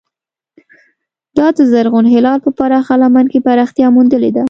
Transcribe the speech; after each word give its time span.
دا 1.37 1.47
د 1.57 1.59
زرغون 1.71 2.05
هلال 2.13 2.39
په 2.45 2.51
پراخه 2.57 2.93
لمن 3.03 3.25
کې 3.31 3.43
پراختیا 3.47 3.87
موندلې 3.95 4.29
ده. 4.35 4.39